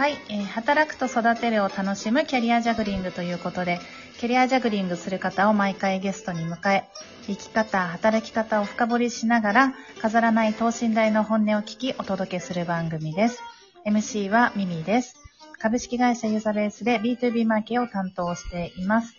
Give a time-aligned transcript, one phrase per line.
[0.00, 3.78] はい、えー働くと育てるを楽しむキャリアジャグリングということで、
[4.18, 6.84] キャリアジャグリングする方を毎回ゲストに迎え、
[7.26, 13.42] 生き方、働き方を深掘りしながら、飾らない等身大の本音を聞きお届けする番組です。
[13.84, 15.16] MC はミミです。
[15.58, 19.14] 株式会社ユーザベースで B2B マーケを担当しています。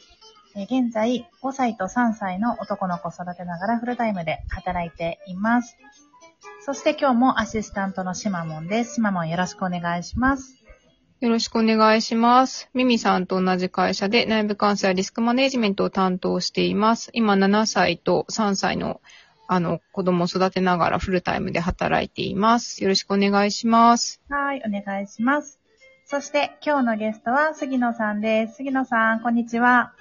[0.56, 5.78] えー現在、5歳と3歳の男の子を育てながらフルタイムで働いています。
[6.66, 8.96] そして今日もアシスタントのシマモンです。
[8.96, 10.61] シマモンよろしくお願いします。
[11.22, 12.68] よろしくお願いします。
[12.74, 17.12] ミミさんと同じ会社で内部監査やリスクマネジメントを担当しています。
[17.14, 19.02] 今7歳と3歳の
[19.48, 22.82] あの子供を育てながらフルタイムで働いています。
[22.82, 24.20] よろしくお願いします。
[24.30, 25.60] はい、お願いします。
[26.06, 28.56] そして今日のゲストは杉野さんです。
[28.56, 29.94] 杉野さん、こんにちは。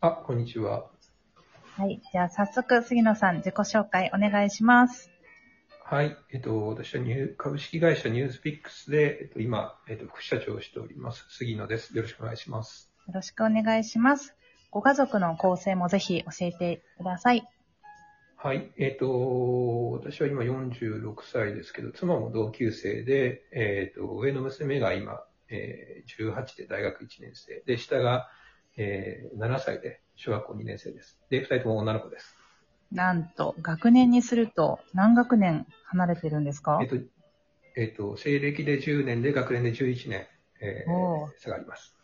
[0.00, 0.86] あ、こんにちは。
[1.76, 5.12] はい、じゃあ早速杉野さん自己紹介お願いします。
[5.88, 6.16] はい。
[6.32, 11.24] えっと、私はニュー株式会社ニュースピックスで、えっと、今、えっと、副社長をしております。
[11.28, 11.96] 杉野です。
[11.96, 12.90] よろしくお願いします。
[13.06, 14.34] よろしくお願いします。
[14.72, 17.48] ご家族の構成もぜひ教えてください。
[18.34, 18.72] はい。
[18.78, 27.62] えっと、私は今46歳ですけど、妻も同級生で、えっと、上の娘が今、えー18で大学1年生。
[27.64, 28.28] で、下が、
[28.76, 31.20] えー7歳で小学校2年生です。
[31.30, 32.35] で、2人とも女の子です。
[32.92, 36.78] なんと、学年にすると何学年離れてるんですか？
[36.82, 36.96] えっと、
[37.76, 40.26] えっと、西暦で10年で学年で11年、
[40.60, 41.94] えー差があります。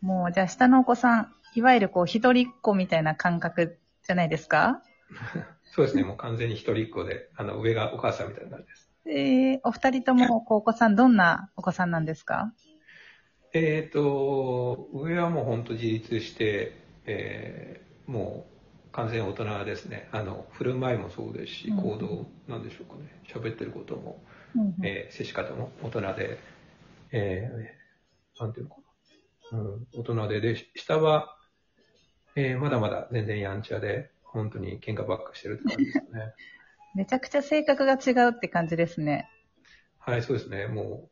[0.00, 4.82] もう、じゃあ下のお子さん、いわゆるこう、一人っ子みたいな感覚じゃないですか？
[5.74, 8.88] そうですね、もう完全に一人っ子で、あの、上がお母さんみたいな感じです。
[9.04, 12.52] えー、お二人ともこうお子さん、どんなお子さんなんですか？
[13.54, 16.72] えっ、と、上はもう本当自立して、
[17.06, 18.52] えーもう
[18.92, 20.08] 完全大人ですね。
[20.12, 23.08] あの、振る舞いもそうですし、うん行動、なんでしょうかね。
[23.26, 24.22] 喋ってることも、
[24.54, 26.38] うんうんえー接し方も大人で、
[27.12, 28.80] えーなんていうのか
[29.52, 29.58] な。
[29.58, 31.36] うん、大人で、で、下は、
[32.36, 36.34] えーまだまだ全然やんちゃで、本当に喧嘩ばっかしてるって感じですよね。
[36.94, 39.28] めちゃくちゃ性格が違うって感じですね。
[39.98, 40.66] はい、そうですね。
[40.66, 41.10] も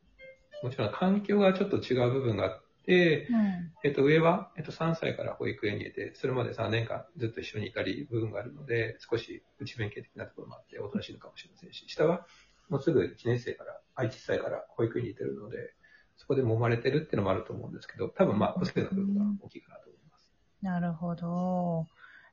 [0.63, 3.71] う、もちろん環境がちょっと違う部分があって、うん。
[3.83, 12.27] えっと、上は、えっと、3歳から保育園にいて、それまで3年間ずっと一緒にいたり部分があるので、少し内弁慶的なところもあって、おとなしいのかもしれませんし、下は
[12.69, 15.73] もうすぐ1年生から、あ、1歳から保育園にいてるので、
[16.17, 20.31] そこで揉まれてるっていうのもあると思うんですけど、多分まあ、個性の部分が大きいかなと思います。
[20.61, 21.87] なるほど。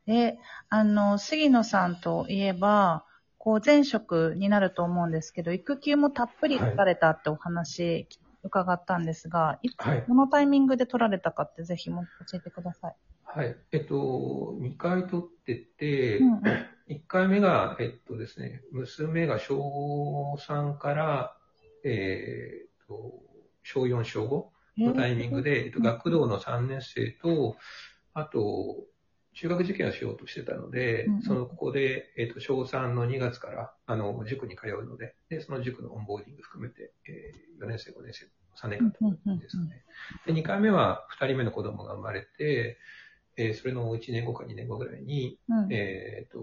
[0.06, 0.38] で、
[0.68, 3.04] あの、杉野さんといえば、
[3.38, 8.06] こう前職になると思うんですけど、育休もたっぷり取られたってお話
[8.42, 12.96] 伺ったんですが、いつ、はいどのタイミングで取られたかってぜひも教えてください。
[13.24, 13.56] はい。
[13.72, 16.42] えっと、2回取ってて、うんうん
[16.88, 21.36] 1回目が、えっとですね、娘が小3から、
[21.84, 23.12] えーっと、
[23.62, 27.56] 小4、小5のタイミングで、えっと、学童の3年生と、
[28.14, 28.76] あと、
[29.40, 38.26] 中学受験をしようとしてたので、うんうんその、ここで、えっと、小3の2月から、あの、塾に通うので、で、その塾のオンボーディング含めて、えー、4年生、5年生、
[38.60, 39.84] 3年間とですね。
[40.26, 42.78] で、2回目は2人目の子供が生まれて、
[43.36, 46.40] えーそれの1年後か2年後ぐらいに、うんえっと、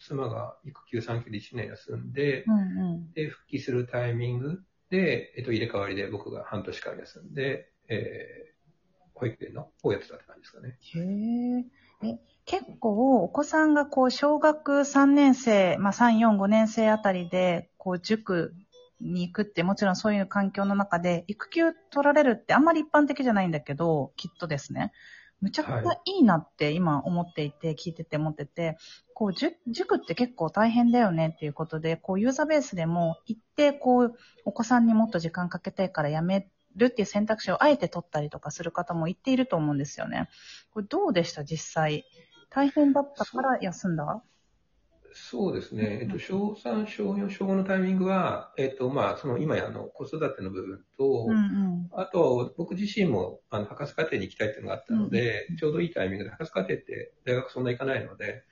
[0.00, 8.54] 妻が育休産休で1年休んで、うんうんで、復帰するタイミングで、えっと、入れ替わりで僕が半年間休んで、えー
[9.14, 10.76] 保育園の方をやってたって感じですかね。
[10.80, 11.64] へえ。
[12.10, 18.54] え、結構お子さんがこう小学3年生、まあ3、4、5年生あたりで、こう塾
[19.00, 24.92] に行くってもちろんそういう環境の中で育休取られるってあんまり一般的じゃないんだけど、きっとですね。
[25.40, 28.78] むちゃくちゃいいなって今思っていて、聞いてて思ってて、
[29.12, 34.14] こう塾塾って結構大変だよねっていうことで、こうユーザーベースでも行ってこう
[34.46, 40.28] お子さんにもっと時間かけたいからやめるっていう選択肢をあえて取ったりとかする方も言っていると思うんですよね。
[40.72, 41.44] これどうでした？
[41.44, 42.04] 実際。
[42.50, 44.22] 大変だったから休んだ？
[45.12, 45.98] そうですね。
[46.02, 51.90] えっうんと、小3、小4、小5のタイミングは、えっと、まあ、その今やの子育ての部分と、うんうん。
[51.92, 58.42] あと、僕自身も、あの、博士課程に行きたいっていうのがあったので、ちょうどいいタイミングで、博士課程って大学そんな行かないので、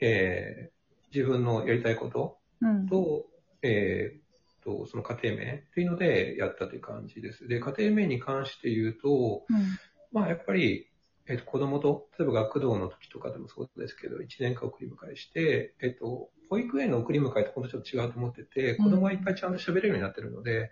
[0.00, 0.82] えー
[1.14, 2.86] 自分のやりたいことうん。
[2.88, 3.26] と、
[3.62, 4.21] えー
[4.62, 7.48] と、その家庭名というのでやったという感じです。
[7.48, 9.78] で、家庭名に関して言うと、うん。
[10.12, 10.88] まあ、やっぱり、
[11.26, 20.70] えっ、と、子供と、例えば学童の時とかでもそうですけど、1年間送り迎えして、えっ、と、保育園の送り迎えと本当ちょっと違うと思ってて、子供がいっぱいちゃんと喋れるようになってるので、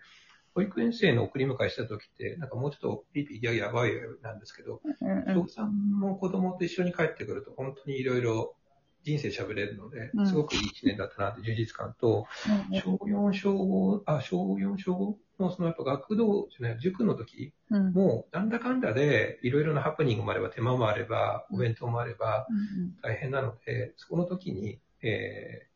[0.55, 8.57] 保育園生の送り迎えした時って、なんかもうちょっとピーピーギャーギャーバイなんですけど、うんうん小さんの子供と一緒に帰ってくると、本当にいろいろ、
[9.03, 12.27] 人生喋れるのでう、んすごくいい一年だったなって充実感と、
[12.73, 14.93] 小4、小5、あ、小4、小
[15.39, 17.93] 5のそのやっぱ学童じゃない、塾の時うん。
[17.93, 25.71] もうなんだかんだでいろいろなハプニングもあれば手間もあれば、お弁当もあればうん大変なので、そこの時に、えー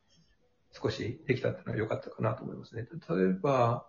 [0.74, 2.88] 少しできたっていうのは良かったかなと思いますね。
[3.08, 3.86] 例えば、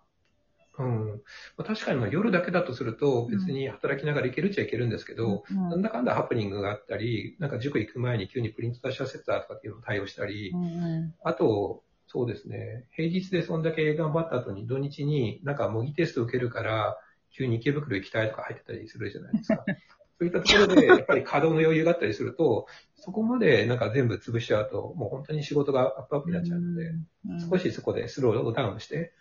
[0.78, 1.22] うん、
[1.56, 5.68] まあ確かにまあ夜だけだとすると別に働きながら行けるっちゃいけるんですけど、うん。
[5.70, 11.14] なんだかんだハプニングがあったり、なんか塾行く前に急にプリント出し忘れたとかっていうのを対応したり、うんうん。
[11.24, 16.98] あと、そうですね、平日でそんだけ頑張った後に土日になんか模擬テスト受けるから、
[17.32, 19.64] 急に池袋行きたいとか入ってたりするじゃないですか。
[20.18, 26.94] そういったところで、やっぱり稼働の余裕があったりすると、そこまでなんか全部潰しちゃうと、もう本当に仕事がアップアップになっちゃうので、
[27.28, 27.50] うん。
[27.50, 29.12] 少しそこでスローダウンして、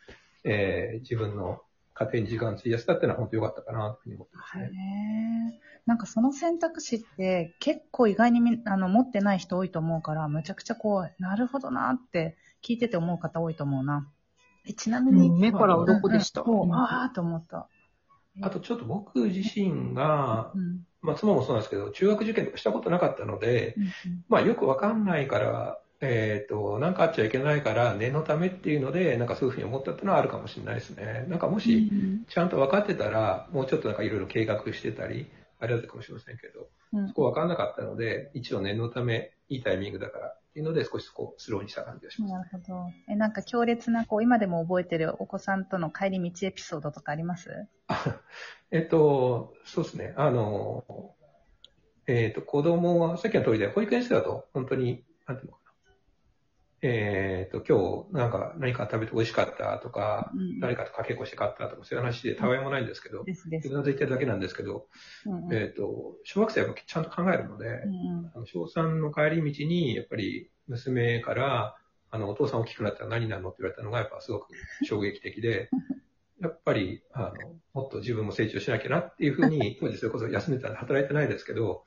[0.46, 1.62] えー自分の
[1.96, 5.62] 家庭に時間を費やしたっていうのは本当良かったかなというふうに思ってますへね。
[5.62, 14.10] えなんかその選択肢って結構意外にみあの持ってない人多いと思うから、むちゃくちゃこう、なるほどなって聞いてて思う方多いと思うな。
[14.68, 16.42] えちなみに、うん目から鱗でした。
[16.42, 16.74] うんうん。
[16.74, 17.70] ああと思った。
[18.42, 23.86] あとちょっと僕自身が、うんまあ妻もそうなんですけど、中学受験とかしたことなかったので、うん。
[24.28, 31.26] まあよくわかんないから、えっ、と、なんかあっちゃいけないから念のためっていうので、なんかそういうふうに思ったっていうのはあるかもしれないですね。
[31.30, 31.90] なんかもし、
[32.28, 35.28] ちゃんと分かってたら、もうちょっとなんかいろいろ計画してたり、
[35.60, 42.34] あれだったかもしれませんけど、うんそこ分かんなかったので、一応念のため、いいタイミングだからっていうので、少しそこをスローにした感じがします。
[42.34, 42.90] なるほど。
[43.10, 47.68] え、なんか強烈な、こう、今でも覚えてるお子さんとの帰り道エピソードとかあります？
[47.88, 48.20] あ
[48.72, 50.14] えっと、そうですね。
[50.18, 50.84] あの、
[52.08, 55.64] えっと、子供は、さっきの通りで、保育園生だと、本当に、なんていうのか
[56.88, 56.94] な。
[56.94, 63.70] えっと、今日、なんか、何か食べて美味しかったとか、うん誰かとかけっこして買ったとか、そういう話で、たわいもないんですけど、ですです自。
[63.70, 64.88] 分の言ってるだけなんですけど、
[65.26, 71.76] うんうんえっと、小学生はやっぱちゃんと考えるので、うんあの小3の帰り道に、やっぱり娘から、
[72.12, 74.48] あの、お父さん大きくなったら何になるのって言われたのが、やっぱすごく
[74.86, 75.70] 衝撃的で、
[76.42, 81.84] やっぱり、あの、もっと自分も成長しなきゃなっていうふうに、当時それこそ休んでたんで働いてないですけど、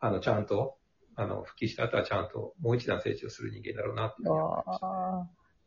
[0.00, 0.76] あの、ちゃんと、
[1.16, 4.86] あの、復帰した後はちゃんともう一段成長する人間だろうなっていうふうに思いました。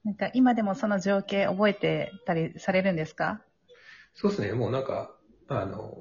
[0.03, 3.41] なんか今でもその情景覚えてたりされるんですか？
[4.13, 5.15] そうですね、もうなんか、
[5.47, 5.93] あの、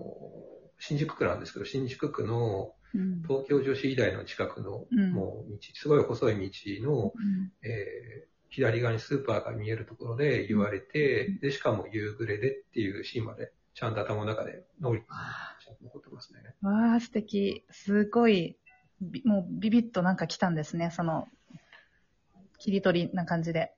[0.78, 3.22] 新宿区なんですけど、新宿区のうん。
[3.22, 5.12] 東京女子医大の近くの、うん。
[5.12, 7.52] もう道、すごい細い道の、うん。
[7.62, 16.54] えー左側にスーパーが見えるところで言われて、で、しかも夕暮れでっていうシーンまで、ちゃんと頭の中で脳裏にちゃんと残ってますね。
[16.62, 17.66] わあ、素敵。
[17.70, 18.65] すごい、び
[19.24, 21.28] もうビビッとなんか来たんですね、その、
[22.58, 23.72] 切り取りな感じで。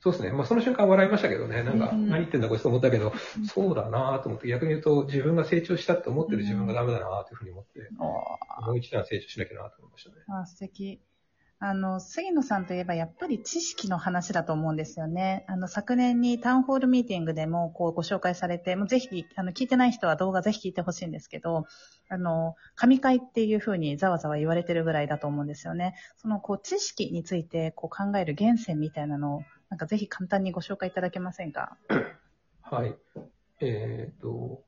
[0.00, 0.32] そうですね。
[0.32, 1.62] まあその瞬間笑いましたけどね。
[1.62, 10.16] なんか、うん何言ってんだこいつと思ったけど、うんそうだなと思って、逆に言うと自分が成長したって思ってる自分がダメだなというふうに思って、おもう一段成長しなきゃなと思いましたね。
[10.28, 11.00] あ素敵。
[11.66, 15.46] あの、杉野さんといえばやっぱり知識の話だと思うんですよね。
[15.48, 21.64] あの、昨年にタウンホールミーティングでもこうご紹介されて、もうぜひ、あの、聞いてない人は動画ぜひ聞いてほしいんですけど、
[22.10, 25.94] あの、神会っていうふうにざわざわ言われてるぐらいだと思うんですよね。
[26.16, 31.78] その、こう、知識についてこう考える源泉みたいなのを、なんかぜひ簡単にご紹介いただけませんか？
[32.60, 32.94] はい。
[33.60, 34.62] えっ、と、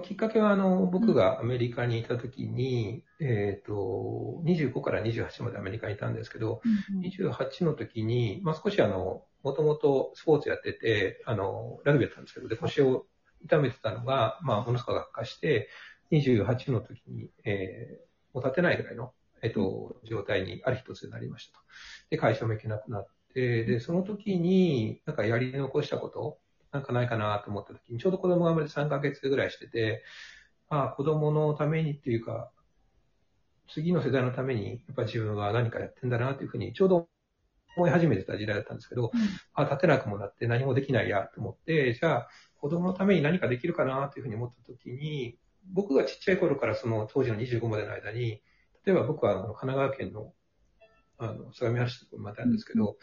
[0.00, 6.60] きっかけは、あの、僕がアメリカにいたときに、えっ、と、25から28までアメリカにいたんですけど、
[7.02, 13.06] 28の時に、まあ、少しあの、もともとスポーツやってて、あの、ラグビーやったんですけど、で、腰を
[13.44, 15.68] 痛めてたのが、まあ、ものすごく悪化して、
[16.10, 21.64] 28の時に、えーもう立てないぐらいの、えっ、と、状態にある日突然なりましたと。
[22.10, 26.38] で、会社も行けなくなって、で、その時に、なんかやり残したこと、
[26.74, 30.02] なんかないかなと思った時に、ちょうど子供が生まれて3ヶ月ぐらいしてて、
[30.68, 32.50] ああ、子供のためにっていうか、
[33.68, 37.08] 次の世代のために、やっぱり自分は何かやってんだなというふうに、ちょうど
[37.76, 39.12] 思い始めてた時代だったんですけど、
[39.54, 45.38] あ、立てなくもなって何もできないやと思って、じゃあ、子供のために何かできるかなというふうに思った時に、
[45.72, 48.42] 僕がちっちゃい頃からその当時の25までの間に、
[48.84, 50.32] 例えば僕はあの神奈川県の、
[51.18, 52.94] あの、相模原市またあるんですけど、やっ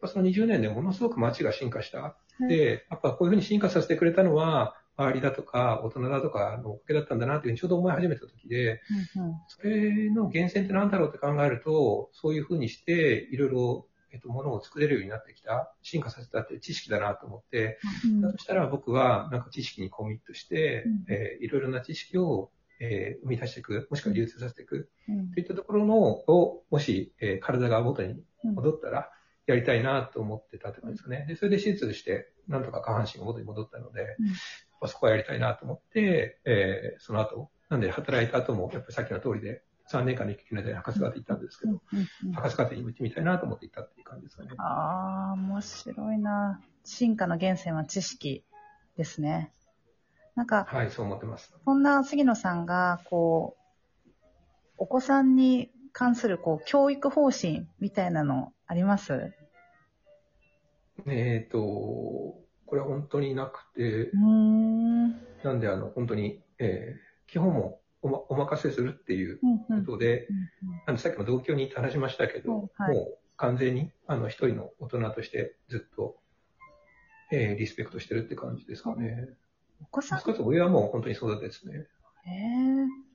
[0.00, 2.16] ぱその20年でものすごく街が進化した。
[2.48, 8.80] で、やっぱこういうふうに進化させてくれたのは、周りだとか、大人だとかのおかげだったんだなというふうにちょうど思い始めた時で、
[9.16, 9.34] うんうん。
[9.48, 21.04] それの源泉って何だろうって考えると、そういうふうにして、いろいろ、えっと、ものを作れるようになってきた、進化させたって知識だなと思って、うんだとしたら僕は、なんか知識にコミットして、うん。
[21.08, 25.30] えーいろいろな知識を、えー生み出していく、もしくは流通させていく、うん。
[25.32, 29.10] といったところの、を、もし、えー体が元に戻ったら、
[29.50, 31.24] やりたいなと思ってたって感じですかね。
[31.28, 44.50] で、それで手術して、なんとか下半身が元に戻ったので、うんまあそこはやりたいなと思って、えーその後、なんで働いた後も、やっぱりさっきの通りで、3年間の育休の間に博士課程行ったんですけど、うんうん博士課程に行ってみたいなと思って行ったっていう感じですかね。
[44.56, 46.60] ああ、面白いな。
[46.84, 48.44] 進化の源泉は知識
[48.96, 49.52] ですね。
[50.34, 51.52] なんか、はい、そう思ってます。
[51.64, 53.56] そんな杉野さんが、こ
[54.06, 54.10] う、
[54.78, 59.34] お子さんに関する、こう、教育方針みたいなのあります？
[61.06, 65.04] えっ、と、これは本当になくてうー、ん。
[65.04, 69.38] うんなんであの、本当に、えー基本もお,、ま、お任せするっていう
[69.70, 70.26] うんことで、
[70.86, 76.16] うんさっきも同居に話しましたけど、はいもう完全にあの一人の大人としてずっと、
[77.30, 79.28] えーリスペクトしてるって感じですかね。
[79.80, 81.86] お子さん、息子と親はもう本当にそうですね。
[82.26, 83.10] ええ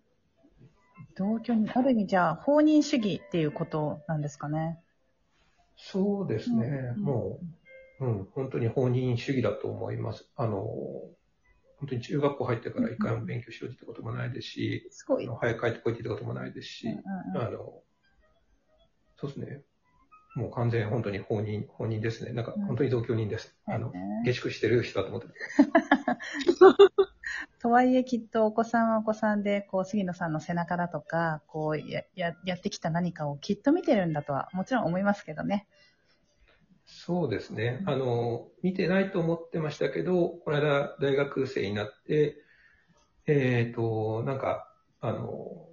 [1.17, 4.79] 同居に、ある意味じゃあ、放任主義っていうことなんですかね。
[5.77, 6.93] そうですね。
[6.97, 7.45] うんもう、
[7.99, 10.29] うん、本当に放任主義だと思います。
[10.35, 10.63] あの、
[11.77, 15.27] 本当に中学校入ってから一回も勉強しろってこともないですし、すごい。
[15.27, 16.99] 早く帰ってこいって言ったこともないですし、うんうん
[17.35, 17.81] うんあの、
[19.17, 19.61] そうですね。
[20.35, 22.33] もう完全本当に放任、放任ですね。
[22.33, 23.55] なんかうん本当に同居人です。
[23.65, 25.33] あの、ね下宿してる人だと思ってて。
[27.61, 35.67] とはいえ、きっとお子さんはお子さんで、こう、杉野さんの背中だとか、こう、や、や、やってきた何かをきっと見てるんだとは、もちろん思いますけどね。
[36.85, 37.83] そうですね。
[37.85, 42.37] あの、見てないと思ってましたけど、この間大学生になって、
[43.27, 45.67] えっ、と、なんか、あの、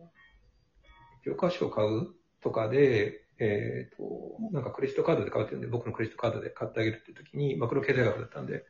[1.25, 8.65] 教科書を買うとかで、えっ、と、なんかクレジットカードで買うっていうんで、僕のクレジットカードで買ってあげるっていう時に、マクロ経済学だったんで、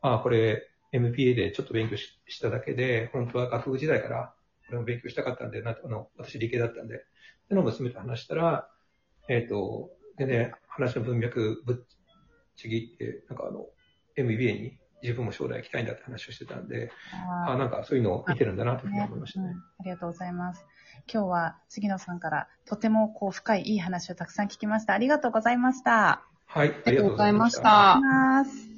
[0.00, 4.34] ああ、これ MPA でちょっと勉強ししただけで、本当は学部時代から
[4.66, 6.98] これも勉強したかったんで、なあの私理系だったんで、っ
[7.48, 8.68] てのを娘と話したら、
[9.28, 11.96] えっ、と、でね、話の文脈ぶっ
[12.56, 13.66] ちぎって、なんかあの、
[14.16, 16.90] MBA に自分も将来行きたいんだって話をしてたんで、
[17.46, 19.46] ああ、なんかそういうのを見てるんだなというふうに思いましたね。
[19.46, 20.64] うんありがとうございます。
[21.12, 24.94] 今日は杉野さんからとてもこう深いいい話をたくさん聞きました。
[24.94, 26.22] ありがとうございました。
[26.46, 28.73] はい、ありがとうございました。